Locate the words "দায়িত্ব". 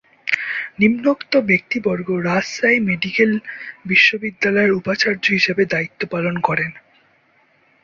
5.65-6.01